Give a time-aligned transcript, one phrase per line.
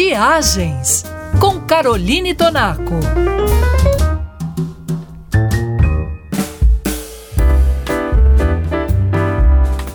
[0.00, 1.02] Viagens
[1.40, 3.00] com Caroline Tonaco.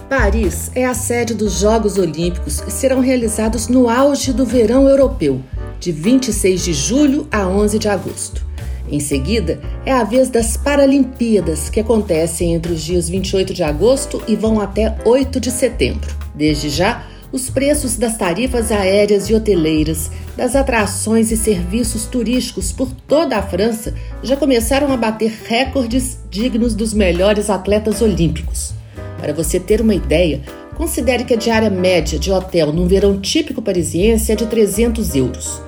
[0.10, 5.42] Paris é a sede dos Jogos Olímpicos que serão realizados no auge do verão europeu,
[5.80, 8.46] de 26 de julho a 11 de agosto.
[8.92, 14.22] Em seguida, é a vez das Paralimpíadas, que acontecem entre os dias 28 de agosto
[14.28, 16.14] e vão até 8 de setembro.
[16.36, 22.92] Desde já, os preços das tarifas aéreas e hoteleiras, das atrações e serviços turísticos por
[23.08, 28.76] toda a França já começaram a bater recordes dignos dos melhores atletas olímpicos.
[29.20, 30.42] Para você ter uma ideia,
[30.76, 35.62] considere que a diária média de hotel num verão típico parisiense é de 300 euros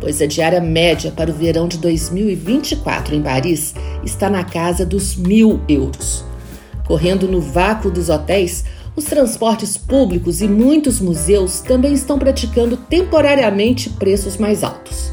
[0.00, 5.14] pois a diária média para o verão de 2024 em Paris está na casa dos
[5.14, 6.24] mil euros.
[6.86, 8.64] Correndo no vácuo dos hotéis,
[8.96, 15.12] os transportes públicos e muitos museus também estão praticando temporariamente preços mais altos.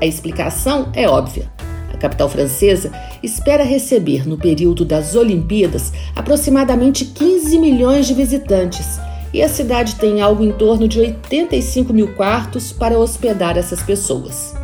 [0.00, 1.50] A explicação é óbvia.
[1.92, 8.98] A capital francesa espera receber, no período das Olimpíadas, aproximadamente 15 milhões de visitantes
[9.32, 14.54] e a cidade tem algo em torno de 85 mil quartos para hospedar essas pessoas.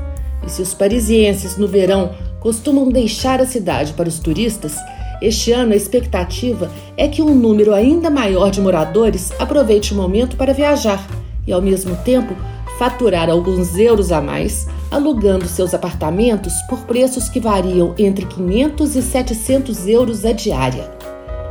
[0.47, 4.77] E se os parisienses no verão costumam deixar a cidade para os turistas,
[5.21, 10.37] este ano a expectativa é que um número ainda maior de moradores aproveite o momento
[10.37, 11.07] para viajar
[11.47, 12.35] e, ao mesmo tempo,
[12.79, 19.03] faturar alguns euros a mais, alugando seus apartamentos por preços que variam entre 500 e
[19.03, 20.91] 700 euros a diária.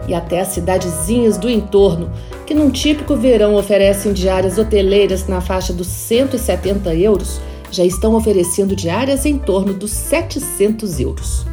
[0.08, 2.12] E até as cidadezinhas do entorno
[2.46, 7.40] que num típico verão oferecem diárias hoteleiras na faixa dos 170 euros,
[7.72, 11.46] já estão oferecendo diárias em torno dos 700 euros.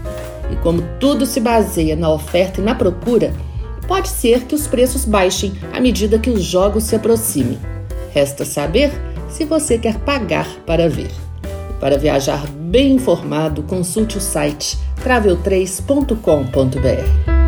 [0.50, 3.32] E como tudo se baseia na oferta e na procura,
[3.86, 7.58] pode ser que os preços baixem à medida que os jogos se aproximem.
[8.12, 8.90] Resta saber
[9.28, 11.10] se você quer pagar para ver.
[11.80, 17.39] Para viajar bem informado, consulte o site travel3.com.br.